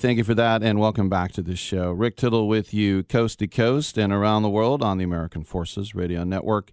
Thank 0.00 0.16
you 0.16 0.24
for 0.24 0.34
that, 0.34 0.62
and 0.62 0.80
welcome 0.80 1.10
back 1.10 1.30
to 1.32 1.42
the 1.42 1.54
show. 1.54 1.90
Rick 1.90 2.16
Tittle 2.16 2.48
with 2.48 2.72
you, 2.72 3.02
coast 3.02 3.40
to 3.40 3.46
coast 3.46 3.98
and 3.98 4.14
around 4.14 4.42
the 4.42 4.48
world 4.48 4.82
on 4.82 4.96
the 4.96 5.04
American 5.04 5.44
Forces 5.44 5.94
Radio 5.94 6.24
Network. 6.24 6.72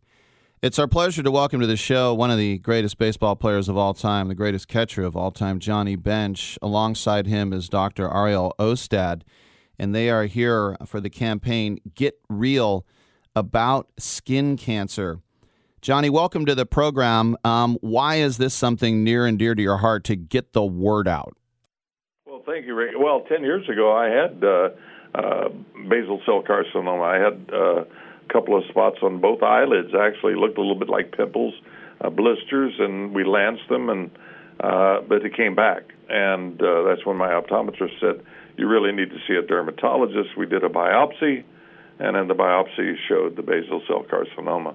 It's 0.62 0.80
our 0.80 0.88
pleasure 0.88 1.22
to 1.22 1.30
welcome 1.30 1.60
to 1.60 1.68
the 1.68 1.76
show 1.76 2.14
one 2.14 2.32
of 2.32 2.38
the 2.38 2.58
greatest 2.60 2.98
baseball 2.98 3.36
players 3.36 3.68
of 3.68 3.76
all 3.76 3.94
time, 3.94 4.30
the 4.30 4.34
greatest 4.34 4.70
catcher 4.70 5.04
of 5.04 5.18
all 5.18 5.32
time, 5.32 5.60
Johnny 5.60 5.98
Bench. 5.98 6.58
Alongside 6.62 7.28
him 7.28 7.52
is 7.52 7.68
Dr. 7.68 8.10
Ariel 8.10 8.56
Ostad, 8.58 9.24
and 9.78 9.94
they 9.94 10.10
are 10.10 10.24
here 10.24 10.78
for 10.86 11.02
the 11.02 11.10
campaign 11.10 11.80
Get 11.96 12.18
Real 12.30 12.86
about 13.36 13.90
skin 14.00 14.56
cancer. 14.56 15.20
Johnny, 15.82 16.10
welcome 16.10 16.46
to 16.46 16.56
the 16.56 16.66
program. 16.66 17.36
Um, 17.44 17.78
why 17.82 18.16
is 18.16 18.38
this 18.38 18.54
something 18.54 19.04
near 19.04 19.26
and 19.26 19.38
dear 19.38 19.54
to 19.54 19.62
your 19.62 19.80
heart 19.80 20.06
to 20.06 20.16
get 20.16 20.54
the 20.54 20.64
word 20.66 21.10
out? 21.10 21.36
Thank 22.48 22.66
you, 22.66 22.76
Rick. 22.76 22.96
Well, 22.98 23.26
10 23.28 23.44
years 23.44 23.68
ago, 23.68 23.92
I 23.92 24.08
had 24.08 24.42
uh, 24.42 24.70
uh, 25.14 25.50
basal 25.90 26.22
cell 26.26 26.42
carcinoma. 26.48 27.04
I 27.04 27.22
had 27.22 27.54
uh, 27.54 27.84
couple 28.32 28.58
of 28.58 28.64
spots 28.70 28.98
on 29.04 29.20
both 29.20 29.44
eyelids. 29.44 29.90
Actually, 29.94 30.36
looked 30.36 30.58
a 30.58 30.62
little 30.62 30.80
bit 30.80 30.88
like 30.88 31.12
pimples, 31.12 31.54
uh, 32.00 32.10
blisters, 32.10 32.74
and 32.80 33.14
we 33.14 33.26
lanced 33.26 33.68
them, 33.70 33.90
and 33.90 34.12
uh, 34.62 35.02
but 35.02 35.26
it 35.26 35.36
came 35.36 35.56
back, 35.56 35.84
and 36.10 36.62
uh, 36.62 36.84
that's 36.84 37.06
when 37.06 37.18
my 37.18 37.30
optometrist 37.30 38.00
said, 38.00 38.24
"You 38.56 38.70
really 38.70 38.94
need 38.94 39.10
to 39.10 39.18
see 39.28 39.36
a 39.36 39.42
dermatologist." 39.42 40.38
We 40.38 40.46
did 40.46 40.64
a 40.64 40.70
biopsy, 40.70 41.44
and 42.00 42.16
then 42.16 42.28
the 42.28 42.36
biopsy 42.36 42.96
showed 43.10 43.36
the 43.36 43.44
basal 43.44 43.82
cell 43.88 44.06
carcinoma. 44.10 44.74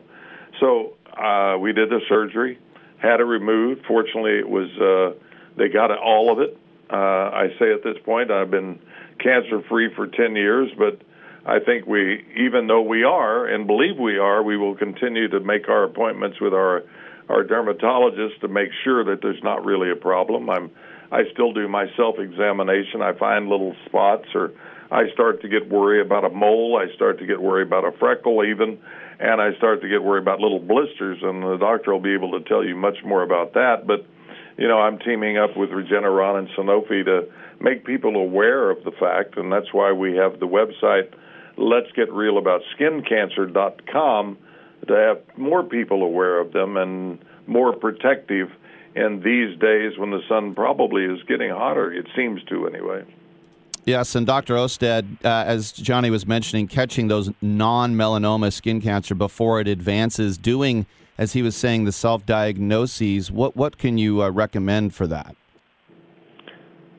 So 0.61 0.95
uh, 1.17 1.59
we 1.59 1.73
did 1.73 1.89
the 1.89 2.01
surgery, 2.07 2.59
had 2.99 3.21
it 3.21 3.25
removed. 3.25 3.87
Fortunately, 3.87 4.39
it 4.39 4.49
was 4.49 4.69
uh, 4.79 5.19
they 5.57 5.69
got 5.69 5.91
all 5.97 6.31
of 6.31 6.39
it. 6.39 6.59
Uh, 6.93 6.97
I 6.97 7.49
say 7.59 7.73
at 7.73 7.83
this 7.83 7.97
point, 8.05 8.31
I've 8.31 8.51
been 8.51 8.79
cancer 9.19 9.63
free 9.69 9.89
for 9.95 10.07
10 10.07 10.37
years, 10.37 10.71
but 10.77 11.01
I 11.47 11.59
think 11.59 11.87
we, 11.87 12.25
even 12.37 12.67
though 12.67 12.83
we 12.83 13.03
are 13.03 13.47
and 13.47 13.67
believe 13.67 13.99
we 13.99 14.19
are, 14.19 14.43
we 14.43 14.57
will 14.57 14.77
continue 14.77 15.29
to 15.29 15.41
make 15.41 15.69
our 15.69 15.85
appointments 15.85 16.41
with 16.41 16.53
our 16.53 16.83
our 17.29 17.45
dermatologist 17.45 18.41
to 18.41 18.49
make 18.49 18.69
sure 18.85 19.05
that 19.05 19.23
there's 19.23 19.43
not 19.43 19.65
really 19.65 19.91
a 19.91 19.97
problem. 19.97 20.51
I'm 20.51 20.71
I 21.11 21.23
still 21.33 21.53
do 21.53 21.69
my 21.69 21.87
self 21.97 22.19
examination. 22.19 23.01
I 23.01 23.13
find 23.13 23.49
little 23.49 23.75
spots 23.87 24.27
or 24.35 24.53
I 24.91 25.11
start 25.15 25.41
to 25.43 25.49
get 25.49 25.71
worried 25.71 26.05
about 26.05 26.25
a 26.25 26.31
mole, 26.31 26.79
I 26.79 26.95
start 26.95 27.19
to 27.21 27.27
get 27.27 27.41
worried 27.41 27.67
about 27.67 27.85
a 27.85 27.93
freckle 27.93 28.45
even, 28.45 28.79
and 29.19 29.41
I 29.41 29.57
start 29.57 29.81
to 29.83 29.89
get 29.89 30.03
worried 30.03 30.23
about 30.23 30.41
little 30.41 30.59
blisters 30.59 31.19
and 31.23 31.43
the 31.43 31.57
doctor 31.57 31.93
will 31.93 32.01
be 32.01 32.13
able 32.13 32.39
to 32.39 32.47
tell 32.47 32.65
you 32.65 32.77
much 32.77 32.99
more 33.05 33.23
about 33.23 33.55
that, 33.55 33.87
but 33.87 34.05
you 34.59 34.69
know, 34.69 34.79
I'm 34.79 34.99
teaming 34.99 35.39
up 35.39 35.57
with 35.57 35.71
Regeneron 35.71 36.39
and 36.39 36.49
Sanofi 36.51 37.05
to 37.05 37.29
make 37.61 37.85
people 37.85 38.17
aware 38.17 38.71
of 38.71 38.85
the 38.85 38.93
fact, 38.93 39.37
and 39.37 39.53
that's 39.53 39.73
why 39.73 39.93
we 39.93 40.17
have 40.17 40.41
the 40.41 40.47
website 40.47 41.13
let's 41.57 41.91
get 41.93 42.13
real 42.13 42.39
about 42.39 42.63
skincancer.com 42.77 44.39
to 44.89 44.95
have 44.95 45.39
more 45.39 45.63
people 45.63 46.03
aware 46.03 46.41
of 46.41 46.53
them 46.53 46.77
and 46.77 47.19
more 47.47 47.75
protective 47.75 48.51
in 48.95 49.21
these 49.25 49.59
days 49.59 49.99
when 49.99 50.11
the 50.11 50.21
sun 50.29 50.55
probably 50.55 51.05
is 51.05 51.23
getting 51.25 51.51
hotter. 51.51 51.93
It 51.93 52.07
seems 52.17 52.43
to, 52.45 52.67
anyway. 52.67 53.05
Yes, 53.85 54.15
and 54.15 54.27
Dr. 54.27 54.55
Ostad, 54.55 55.25
uh, 55.25 55.45
as 55.47 55.73
Johnny 55.73 56.11
was 56.11 56.27
mentioning, 56.27 56.69
catching 56.69 57.09
those 57.09 57.31
non 57.41 57.95
melanoma 57.95 58.53
skin 58.53 58.81
cancer 58.81 59.15
before 59.15 59.61
it 59.61 59.67
advances, 59.67 60.39
doing, 60.39 60.87
as 61.19 61.33
he 61.33 61.43
was 61.43 61.57
saying, 61.57 61.85
the 61.85 61.93
self 61.93 62.25
diagnoses. 62.27 63.31
What, 63.31 63.57
what 63.57 63.79
can 63.79 63.99
you 63.99 64.23
uh, 64.23 64.31
recommend 64.31 64.95
for 64.95 65.07
that? 65.07 65.37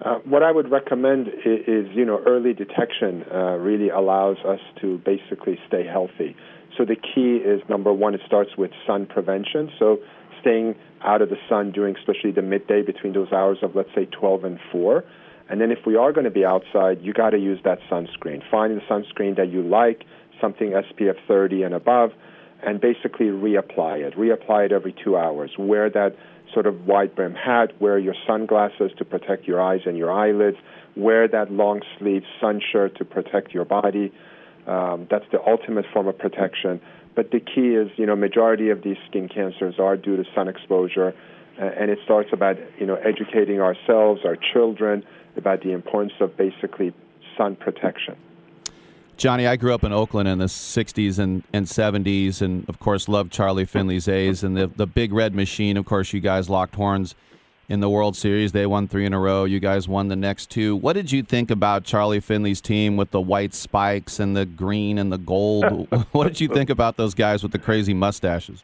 Uh, 0.04 0.16
what 0.26 0.44
I 0.44 0.52
would 0.52 0.70
recommend 0.70 1.30
is, 1.46 1.62
is 1.68 1.88
you 1.96 2.04
know, 2.04 2.22
early 2.26 2.54
detection 2.54 3.24
uh, 3.32 3.56
really 3.56 3.90
allows 3.90 4.38
us 4.46 4.60
to 4.82 4.98
basically 5.00 5.58
stay 5.68 5.86
healthy. 5.86 6.36
So 6.78 6.84
the 6.84 6.96
key 6.96 7.38
is 7.38 7.62
number 7.70 7.94
one, 7.94 8.14
it 8.14 8.22
starts 8.26 8.58
with 8.58 8.72
sun 8.86 9.06
prevention. 9.06 9.72
So 9.80 10.00
staying 10.42 10.76
out 11.02 11.22
of 11.22 11.30
the 11.30 11.38
sun 11.48 11.72
during 11.72 11.96
especially 11.96 12.32
the 12.32 12.42
midday 12.42 12.82
between 12.82 13.14
those 13.14 13.32
hours 13.32 13.60
of 13.62 13.76
let's 13.76 13.90
say 13.96 14.06
12 14.06 14.44
and 14.44 14.60
4. 14.72 15.04
And 15.50 15.62
then 15.62 15.72
if 15.72 15.80
we 15.86 15.96
are 15.96 16.12
going 16.12 16.26
to 16.26 16.32
be 16.32 16.46
outside, 16.46 17.02
you 17.02 17.14
got 17.14 17.32
to 17.32 17.40
use 17.40 17.60
that 17.64 17.80
sunscreen. 17.90 18.42
Find 18.50 18.76
the 18.76 18.82
sunscreen 18.82 19.36
that 19.38 19.52
you 19.52 19.62
like, 19.62 20.04
something 20.42 20.72
SPF 20.72 21.16
30 21.28 21.64
and 21.64 21.74
above, 21.74 22.12
and 22.66 22.80
basically 22.80 23.28
reapply 23.28 24.08
it. 24.08 24.16
Reapply 24.16 24.66
it 24.66 24.72
every 24.72 24.96
two 25.04 25.18
hours. 25.18 25.52
Wear 25.58 25.90
that 25.90 26.16
sort 26.54 26.68
of 26.68 26.86
wide 26.86 27.16
brim 27.16 27.34
hat, 27.34 27.82
wear 27.82 27.98
your 27.98 28.16
sunglasses 28.28 28.92
to 28.98 29.06
protect 29.06 29.48
your 29.48 29.62
eyes 29.62 29.82
and 29.86 29.98
your 29.98 30.12
eyelids, 30.12 30.58
wear 30.96 31.28
that 31.28 31.52
long 31.52 31.82
sleeve 31.98 32.24
sun 32.40 32.62
shirt 32.72 32.96
to 32.98 33.06
protect 33.06 33.54
your 33.54 33.66
body. 33.66 34.12
Um, 34.68 35.08
that's 35.10 35.26
the 35.32 35.40
ultimate 35.46 35.86
form 35.92 36.08
of 36.08 36.18
protection. 36.18 36.80
But 37.16 37.32
the 37.32 37.40
key 37.40 37.76
is, 37.76 37.90
you 37.98 38.06
know, 38.06 38.16
majority 38.16 38.70
of 38.70 38.84
these 38.84 38.98
skin 39.08 39.30
cancers 39.30 39.76
are 39.80 39.98
due 39.98 40.18
to 40.18 40.24
sun 40.34 40.48
exposure, 40.48 41.14
uh, 41.60 41.66
and 41.66 41.92
it 41.92 42.00
starts 42.04 42.30
about, 42.32 42.58
you 42.80 42.86
know, 42.86 42.96
educating 42.96 43.62
ourselves, 43.62 44.22
our 44.26 44.36
children, 44.36 45.04
about 45.36 45.62
the 45.62 45.72
importance 45.72 46.14
of 46.20 46.36
basically 46.38 46.94
sun 47.38 47.56
protection. 47.56 48.16
Johnny, 49.18 49.46
I 49.48 49.56
grew 49.56 49.74
up 49.74 49.84
in 49.84 49.94
Oakland 49.94 50.28
in 50.28 50.40
the 50.40 50.46
60s 50.46 51.20
and, 51.20 51.44
and 51.54 51.66
70s, 51.66 52.42
and 52.42 52.68
of 52.68 52.80
course, 52.80 53.08
loved 53.08 53.32
Charlie 53.32 53.66
Finley's 53.66 54.08
A's 54.08 54.44
and 54.44 54.58
the, 54.58 54.68
the 54.68 54.88
big 54.88 55.14
red 55.14 55.36
machine. 55.36 55.78
Of 55.78 55.86
course, 55.86 56.14
you 56.14 56.20
guys 56.20 56.50
locked 56.50 56.76
horns 56.76 57.16
in 57.70 57.80
the 57.80 57.90
World 57.90 58.16
Series. 58.16 58.52
They 58.52 58.66
won 58.66 58.88
three 58.88 59.06
in 59.06 59.14
a 59.14 59.20
row. 59.20 59.46
You 59.46 59.60
guys 59.60 59.88
won 59.88 60.08
the 60.08 60.16
next 60.16 60.50
two. 60.50 60.76
What 60.76 60.94
did 60.94 61.12
you 61.12 61.24
think 61.24 61.52
about 61.52 61.84
Charlie 61.84 62.20
Finley's 62.20 62.60
team 62.60 62.98
with 62.98 63.12
the 63.12 63.22
white 63.22 63.54
spikes 63.54 64.20
and 64.20 64.36
the 64.36 64.46
green 64.46 64.98
and 64.98 65.12
the 65.12 65.18
gold? 65.18 65.88
what 66.12 66.28
did 66.28 66.42
you 66.42 66.48
think 66.48 66.70
about 66.70 66.98
those 66.98 67.14
guys 67.14 67.44
with 67.44 67.52
the 67.52 67.60
crazy 67.60 67.94
mustaches? 67.94 68.64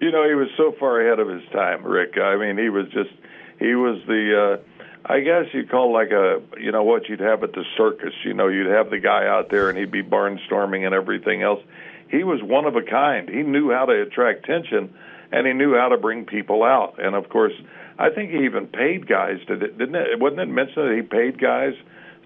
You 0.00 0.10
know, 0.10 0.26
he 0.28 0.34
was 0.34 0.48
so 0.56 0.74
far 0.78 1.00
ahead 1.00 1.20
of 1.20 1.28
his 1.28 1.48
time, 1.52 1.84
Rick. 1.84 2.18
I 2.18 2.36
mean, 2.36 2.58
he 2.58 2.68
was 2.70 2.86
just, 2.86 3.10
he 3.58 3.74
was 3.74 4.00
the. 4.06 4.58
Uh, 4.60 4.75
I 5.08 5.20
guess 5.20 5.44
you'd 5.52 5.70
call 5.70 5.92
like 5.92 6.10
a 6.10 6.42
you 6.58 6.72
know 6.72 6.82
what 6.82 7.08
you'd 7.08 7.20
have 7.20 7.42
at 7.44 7.52
the 7.52 7.64
circus. 7.76 8.12
You 8.24 8.34
know, 8.34 8.48
you'd 8.48 8.66
have 8.66 8.90
the 8.90 8.98
guy 8.98 9.26
out 9.26 9.50
there 9.50 9.68
and 9.70 9.78
he'd 9.78 9.92
be 9.92 10.02
barnstorming 10.02 10.84
and 10.84 10.94
everything 10.94 11.42
else. 11.42 11.62
He 12.08 12.24
was 12.24 12.42
one 12.42 12.64
of 12.64 12.76
a 12.76 12.82
kind. 12.82 13.28
He 13.28 13.42
knew 13.42 13.70
how 13.70 13.86
to 13.86 14.02
attract 14.02 14.44
attention 14.44 14.94
and 15.32 15.46
he 15.46 15.52
knew 15.52 15.74
how 15.76 15.88
to 15.88 15.96
bring 15.96 16.24
people 16.24 16.62
out. 16.62 16.94
And 16.98 17.14
of 17.14 17.28
course, 17.28 17.52
I 17.98 18.10
think 18.10 18.30
he 18.30 18.44
even 18.44 18.66
paid 18.66 19.06
guys 19.06 19.38
to 19.46 19.56
didn't 19.56 19.94
it 19.94 20.18
wasn't 20.18 20.40
it 20.40 20.46
mentioned 20.46 20.90
that 20.90 20.96
he 20.96 21.02
paid 21.02 21.40
guys 21.40 21.74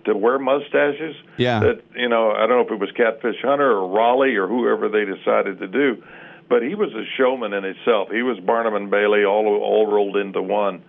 to 0.07 0.17
wear 0.17 0.39
mustaches? 0.39 1.17
Yeah. 1.37 1.61
That 1.61 1.83
you 1.95 2.09
know, 2.09 2.33
I 2.33 2.47
don't 2.47 2.51
know 2.51 2.65
if 2.65 2.71
it 2.71 2.81
was 2.81 2.91
Catfish 2.93 3.43
Hunter 3.43 3.71
or 3.71 3.89
Rollie 3.89 4.37
or 4.37 4.49
whoever 4.49 4.89
they 4.89 5.05
decided 5.05 5.59
to 5.59 5.69
do, 5.69 6.03
but 6.49 6.63
he 6.63 6.75
was 6.75 6.93
a 6.95 7.05
showman 7.17 7.53
in 7.53 7.65
himself. 7.65 8.09
He 8.11 8.23
was 8.23 8.39
Barnum 8.41 8.75
and 8.75 8.91
Bailey 8.91 9.25
all 9.25 9.47
all 9.47 9.87
rolled 9.87 10.17
into 10.17 10.43
one. 10.43 10.83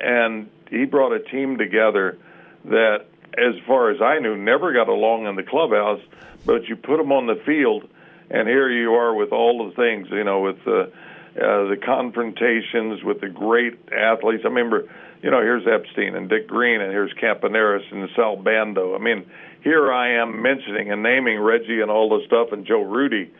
And 0.00 0.48
he 0.70 0.84
brought 0.84 1.12
a 1.12 1.20
team 1.20 1.58
together 1.58 2.18
that, 2.66 3.06
as 3.36 3.54
far 3.66 3.90
as 3.90 4.00
I 4.00 4.18
knew, 4.18 4.36
never 4.36 4.72
got 4.72 4.88
along 4.88 5.26
in 5.26 5.36
the 5.36 5.42
clubhouse. 5.42 6.00
But 6.46 6.68
you 6.68 6.76
put 6.76 6.96
them 6.96 7.12
on 7.12 7.26
the 7.26 7.40
field, 7.44 7.88
and 8.30 8.48
here 8.48 8.70
you 8.70 8.94
are 8.94 9.14
with 9.14 9.32
all 9.32 9.68
the 9.68 9.74
things, 9.74 10.08
you 10.10 10.24
know, 10.24 10.40
with 10.40 10.64
the 10.64 10.92
uh, 11.36 11.68
the 11.68 11.76
confrontations 11.76 13.02
with 13.04 13.20
the 13.20 13.28
great 13.28 13.78
athletes. 13.92 14.42
I 14.44 14.48
remember, 14.48 14.88
you 15.22 15.30
know, 15.30 15.40
here's 15.40 15.66
Epstein 15.66 16.16
and 16.16 16.28
Dick 16.28 16.48
Green, 16.48 16.80
and 16.80 16.90
here's 16.90 17.12
Campaneris 17.14 17.90
and 17.92 18.08
Sal 18.16 18.36
Bando. 18.36 18.94
I 18.94 18.98
mean, 18.98 19.24
here 19.62 19.92
I 19.92 20.20
am 20.20 20.42
mentioning 20.42 20.90
and 20.90 21.02
naming 21.02 21.38
Reggie 21.38 21.80
and 21.80 21.90
all 21.90 22.08
the 22.08 22.26
stuff, 22.26 22.50
and 22.50 22.66
Joe 22.66 22.82
Rudi, 22.82 23.30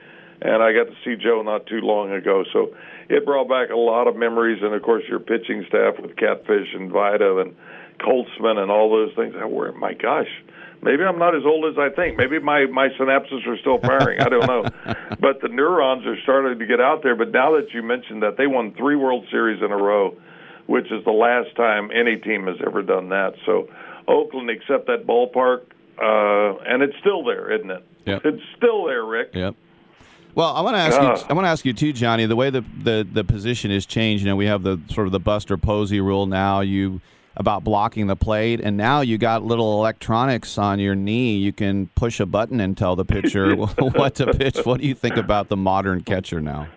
and 0.40 0.62
I 0.62 0.72
got 0.72 0.86
to 0.86 0.96
see 1.04 1.20
Joe 1.20 1.42
not 1.42 1.66
too 1.66 1.80
long 1.80 2.12
ago. 2.12 2.44
So 2.52 2.74
it 3.08 3.24
brought 3.24 3.48
back 3.48 3.70
a 3.70 3.76
lot 3.76 4.06
of 4.06 4.16
memories, 4.16 4.62
and 4.62 4.74
of 4.74 4.82
course 4.82 5.04
your 5.08 5.20
pitching 5.20 5.64
staff 5.68 5.94
with 6.00 6.16
Catfish 6.16 6.74
and 6.74 6.90
Vida 6.90 7.38
and 7.38 7.56
Holtzman 8.00 8.58
and 8.58 8.70
all 8.70 8.90
those 8.90 9.14
things. 9.16 9.34
I 9.38 9.46
were, 9.46 9.72
my 9.72 9.94
gosh, 9.94 10.28
maybe 10.82 11.02
I'm 11.02 11.18
not 11.18 11.34
as 11.34 11.42
old 11.44 11.64
as 11.72 11.78
I 11.78 11.94
think. 11.94 12.16
Maybe 12.16 12.38
my 12.38 12.66
my 12.66 12.88
synapses 12.98 13.46
are 13.46 13.58
still 13.58 13.78
firing. 13.78 14.20
I 14.20 14.28
don't 14.28 14.46
know, 14.46 14.64
but 15.20 15.40
the 15.40 15.48
neurons 15.48 16.06
are 16.06 16.16
starting 16.22 16.58
to 16.58 16.66
get 16.66 16.80
out 16.80 17.02
there. 17.02 17.16
But 17.16 17.32
now 17.32 17.56
that 17.56 17.72
you 17.72 17.82
mentioned 17.82 18.22
that, 18.22 18.36
they 18.36 18.46
won 18.46 18.74
three 18.74 18.96
World 18.96 19.26
Series 19.30 19.62
in 19.62 19.72
a 19.72 19.76
row, 19.76 20.16
which 20.66 20.86
is 20.92 21.04
the 21.04 21.10
last 21.10 21.54
time 21.56 21.90
any 21.92 22.16
team 22.16 22.46
has 22.46 22.56
ever 22.64 22.82
done 22.82 23.08
that. 23.08 23.34
So 23.44 23.68
Oakland, 24.06 24.50
except 24.50 24.86
that 24.86 25.06
ballpark, 25.06 25.62
uh, 25.98 26.58
and 26.66 26.82
it's 26.82 26.96
still 27.00 27.24
there, 27.24 27.52
isn't 27.52 27.70
it? 27.70 27.84
Yep. 28.06 28.22
It's 28.24 28.42
still 28.56 28.86
there, 28.86 29.04
Rick. 29.04 29.30
Yep. 29.34 29.56
Well, 30.38 30.54
I 30.54 30.60
want 30.60 30.76
to 30.76 30.80
ask 30.80 31.02
you. 31.02 31.26
I 31.28 31.32
want 31.32 31.46
to 31.46 31.48
ask 31.48 31.64
you 31.64 31.72
too, 31.72 31.92
Johnny. 31.92 32.24
The 32.24 32.36
way 32.36 32.48
the, 32.48 32.64
the 32.80 33.04
the 33.12 33.24
position 33.24 33.72
has 33.72 33.84
changed. 33.84 34.22
You 34.22 34.30
know, 34.30 34.36
we 34.36 34.46
have 34.46 34.62
the 34.62 34.80
sort 34.88 35.08
of 35.08 35.12
the 35.12 35.18
Buster 35.18 35.58
Posey 35.58 36.00
rule 36.00 36.26
now. 36.26 36.60
You 36.60 37.00
about 37.36 37.64
blocking 37.64 38.06
the 38.06 38.14
plate, 38.14 38.60
and 38.60 38.76
now 38.76 39.00
you 39.00 39.18
got 39.18 39.42
little 39.42 39.80
electronics 39.80 40.56
on 40.56 40.78
your 40.78 40.94
knee. 40.94 41.36
You 41.38 41.52
can 41.52 41.88
push 41.96 42.20
a 42.20 42.26
button 42.26 42.60
and 42.60 42.78
tell 42.78 42.94
the 42.94 43.04
pitcher 43.04 43.56
what 43.56 44.14
to 44.14 44.32
pitch. 44.32 44.64
What 44.64 44.80
do 44.80 44.86
you 44.86 44.94
think 44.94 45.16
about 45.16 45.48
the 45.48 45.56
modern 45.56 46.04
catcher 46.04 46.40
now? 46.40 46.68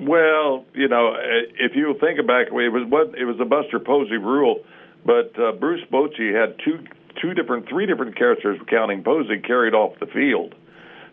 Well, 0.00 0.64
you 0.74 0.88
know, 0.88 1.14
if 1.60 1.76
you 1.76 1.94
think 2.00 2.26
back, 2.26 2.48
it 2.48 2.72
was 2.72 2.88
what 2.88 3.16
it 3.16 3.24
was 3.24 3.38
the 3.38 3.44
Buster 3.44 3.78
Posey 3.78 4.16
rule, 4.16 4.64
but 5.06 5.38
uh, 5.38 5.52
Bruce 5.52 5.86
Bochy 5.92 6.34
had 6.34 6.58
two 6.64 6.84
two 7.22 7.34
different, 7.34 7.68
three 7.68 7.86
different 7.86 8.16
catchers, 8.16 8.58
counting 8.68 9.04
Posey, 9.04 9.38
carried 9.38 9.74
off 9.74 9.96
the 10.00 10.06
field. 10.06 10.56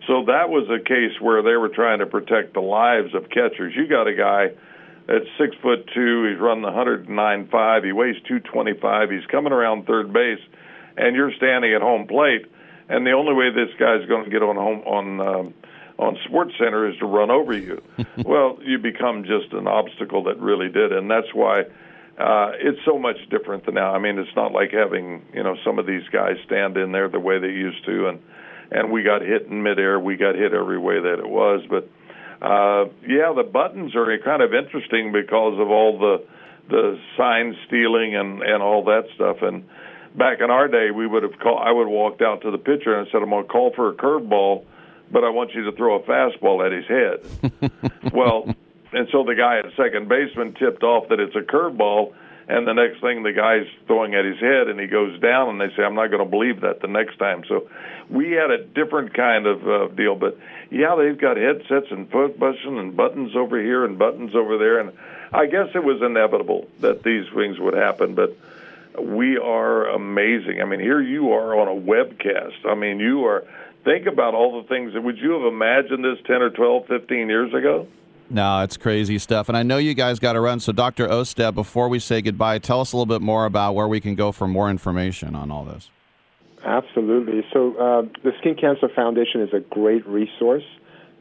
So 0.07 0.23
that 0.25 0.49
was 0.49 0.69
a 0.69 0.79
case 0.79 1.19
where 1.19 1.43
they 1.43 1.55
were 1.57 1.69
trying 1.69 1.99
to 1.99 2.05
protect 2.05 2.53
the 2.53 2.61
lives 2.61 3.13
of 3.13 3.29
catchers. 3.29 3.73
You 3.75 3.87
got 3.87 4.07
a 4.07 4.15
guy 4.15 4.51
at 5.09 5.21
six 5.37 5.55
foot 5.61 5.89
two, 5.93 6.29
he's 6.31 6.39
running 6.39 6.63
109 6.63 7.47
five, 7.49 7.83
he 7.83 7.91
weighs 7.91 8.15
225, 8.27 9.11
he's 9.11 9.25
coming 9.27 9.53
around 9.53 9.85
third 9.85 10.11
base, 10.11 10.39
and 10.95 11.15
you're 11.15 11.31
standing 11.33 11.73
at 11.73 11.81
home 11.81 12.07
plate, 12.07 12.45
and 12.89 13.05
the 13.05 13.11
only 13.11 13.33
way 13.33 13.51
this 13.51 13.69
guy's 13.77 14.05
going 14.07 14.23
to 14.23 14.29
get 14.29 14.41
on 14.41 14.55
home 14.55 14.79
on 14.85 15.21
um, 15.21 15.53
on 15.99 16.17
Sports 16.25 16.53
Center 16.59 16.89
is 16.89 16.97
to 16.99 17.05
run 17.05 17.31
over 17.31 17.53
you. 17.53 17.81
well, 18.23 18.59
you 18.61 18.77
become 18.77 19.23
just 19.23 19.51
an 19.53 19.67
obstacle 19.67 20.23
that 20.23 20.39
really 20.39 20.69
did, 20.69 20.91
and 20.91 21.09
that's 21.09 21.33
why 21.33 21.61
uh, 22.17 22.51
it's 22.59 22.79
so 22.85 22.99
much 22.99 23.17
different 23.29 23.65
than 23.65 23.75
now. 23.75 23.93
I 23.93 23.99
mean, 23.99 24.19
it's 24.19 24.35
not 24.35 24.51
like 24.51 24.71
having 24.71 25.25
you 25.33 25.43
know 25.43 25.55
some 25.65 25.79
of 25.79 25.85
these 25.85 26.07
guys 26.11 26.37
stand 26.45 26.77
in 26.77 26.91
there 26.91 27.09
the 27.09 27.19
way 27.19 27.39
they 27.39 27.47
used 27.47 27.83
to, 27.85 28.09
and 28.09 28.19
and 28.71 28.91
we 28.91 29.03
got 29.03 29.21
hit 29.21 29.47
in 29.47 29.63
midair. 29.63 29.99
We 29.99 30.17
got 30.17 30.35
hit 30.35 30.53
every 30.53 30.77
way 30.77 30.99
that 30.99 31.19
it 31.19 31.27
was, 31.27 31.65
but 31.69 31.89
uh, 32.41 32.85
yeah, 33.07 33.33
the 33.35 33.43
buttons 33.43 33.95
are 33.95 34.05
kind 34.23 34.41
of 34.41 34.53
interesting 34.53 35.11
because 35.11 35.59
of 35.59 35.69
all 35.69 35.97
the 35.97 36.25
the 36.69 36.99
sign 37.17 37.55
stealing 37.67 38.15
and 38.15 38.41
and 38.41 38.61
all 38.61 38.83
that 38.85 39.03
stuff. 39.15 39.37
And 39.41 39.65
back 40.15 40.39
in 40.41 40.51
our 40.51 40.67
day, 40.67 40.91
we 40.91 41.07
would 41.07 41.23
have 41.23 41.39
called. 41.39 41.61
I 41.63 41.71
would 41.71 41.87
have 41.87 41.93
walked 41.93 42.21
out 42.21 42.41
to 42.41 42.51
the 42.51 42.57
pitcher 42.57 42.97
and 42.97 43.07
said, 43.11 43.21
"I'm 43.21 43.29
going 43.29 43.43
to 43.43 43.49
call 43.49 43.73
for 43.75 43.89
a 43.89 43.93
curveball." 43.93 44.65
but 45.11 45.23
I 45.23 45.29
want 45.29 45.53
you 45.53 45.63
to 45.69 45.71
throw 45.71 45.95
a 45.95 46.03
fastball 46.03 46.65
at 46.65 46.71
his 46.71 46.85
head. 46.85 48.11
well, 48.13 48.53
and 48.91 49.07
so 49.11 49.23
the 49.23 49.35
guy 49.35 49.59
at 49.59 49.65
second 49.75 50.09
baseman 50.09 50.53
tipped 50.53 50.83
off 50.83 51.09
that 51.09 51.19
it's 51.19 51.35
a 51.35 51.39
curveball, 51.39 52.13
and 52.47 52.67
the 52.67 52.73
next 52.73 53.01
thing 53.01 53.23
the 53.23 53.33
guy's 53.33 53.67
throwing 53.87 54.15
at 54.15 54.25
his 54.25 54.39
head, 54.39 54.67
and 54.67 54.79
he 54.79 54.87
goes 54.87 55.19
down, 55.19 55.49
and 55.49 55.61
they 55.61 55.75
say, 55.75 55.83
"I'm 55.83 55.95
not 55.95 56.07
going 56.07 56.23
to 56.23 56.29
believe 56.29 56.61
that 56.61 56.81
the 56.81 56.87
next 56.87 57.17
time." 57.17 57.43
So 57.47 57.69
we 58.09 58.31
had 58.31 58.51
a 58.51 58.63
different 58.63 59.13
kind 59.13 59.45
of 59.45 59.67
uh, 59.67 59.87
deal, 59.87 60.15
but 60.15 60.37
yeah, 60.69 60.95
they've 60.95 61.17
got 61.17 61.37
headsets 61.37 61.87
and 61.91 62.09
foot 62.09 62.37
and 62.41 62.95
buttons 62.95 63.35
over 63.35 63.61
here 63.61 63.85
and 63.85 63.97
buttons 63.99 64.35
over 64.35 64.57
there, 64.57 64.79
and 64.79 64.91
I 65.33 65.45
guess 65.47 65.69
it 65.75 65.83
was 65.83 66.01
inevitable 66.01 66.67
that 66.79 67.03
these 67.03 67.25
things 67.35 67.59
would 67.59 67.73
happen, 67.73 68.15
but 68.15 68.37
we 68.99 69.37
are 69.37 69.87
amazing. 69.89 70.61
I 70.61 70.65
mean, 70.65 70.79
here 70.79 71.01
you 71.01 71.33
are 71.33 71.59
on 71.59 71.67
a 71.67 71.79
webcast. 71.79 72.65
I 72.65 72.75
mean, 72.75 72.99
you 72.99 73.25
are 73.25 73.45
think 73.83 74.05
about 74.07 74.33
all 74.33 74.61
the 74.61 74.67
things. 74.67 74.93
That 74.93 75.01
would 75.01 75.17
you 75.17 75.31
have 75.33 75.43
imagined 75.43 76.03
this 76.03 76.19
10 76.25 76.41
or 76.41 76.49
12, 76.49 76.87
15 76.87 77.29
years 77.29 77.53
ago? 77.53 77.87
No, 78.29 78.61
it's 78.61 78.75
crazy 78.75 79.19
stuff. 79.19 79.47
And 79.47 79.57
I 79.57 79.63
know 79.63 79.77
you 79.77 79.93
guys 79.93 80.19
got 80.19 80.33
to 80.33 80.41
run. 80.41 80.59
So, 80.59 80.73
Dr. 80.73 81.07
Ostad, 81.07 81.55
before 81.55 81.87
we 81.87 81.99
say 81.99 82.21
goodbye, 82.21 82.59
tell 82.59 82.81
us 82.81 82.91
a 82.91 82.97
little 82.97 83.05
bit 83.05 83.21
more 83.21 83.45
about 83.45 83.73
where 83.73 83.87
we 83.87 84.01
can 84.01 84.15
go 84.15 84.33
for 84.33 84.47
more 84.47 84.69
information 84.69 85.35
on 85.35 85.49
all 85.49 85.63
this. 85.63 85.89
Absolutely. 86.65 87.45
So, 87.53 87.75
uh, 87.75 88.01
the 88.23 88.33
Skin 88.39 88.55
Cancer 88.55 88.89
Foundation 88.93 89.41
is 89.41 89.53
a 89.53 89.61
great 89.61 90.05
resource 90.05 90.65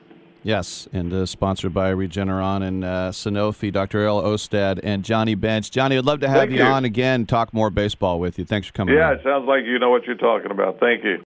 Yes, 0.43 0.87
and 0.93 1.11
uh, 1.11 1.25
sponsored 1.25 1.73
by 1.73 1.91
Regeneron 1.91 2.65
and 2.65 2.85
uh, 2.85 3.11
Sanofi, 3.11 3.71
Dr. 3.73 3.99
Ariel 3.99 4.21
Ostad 4.21 4.79
and 4.83 5.03
Johnny 5.03 5.35
Bench. 5.35 5.69
Johnny, 5.69 5.97
I'd 5.97 6.05
love 6.05 6.21
to 6.21 6.29
have 6.29 6.49
you, 6.49 6.59
you, 6.59 6.63
on 6.63 6.85
again, 6.85 7.25
talk 7.25 7.53
more 7.53 7.69
baseball 7.69 8.19
with 8.19 8.39
you. 8.39 8.45
Thanks 8.45 8.67
for 8.67 8.73
coming. 8.73 8.95
Yeah, 8.95 9.09
on. 9.09 9.13
it 9.15 9.21
sounds 9.23 9.47
like 9.47 9.65
you 9.65 9.79
know 9.79 9.89
what 9.89 10.05
you're 10.05 10.15
talking 10.15 10.51
about. 10.51 10.79
Thank 10.79 11.03
you. 11.03 11.17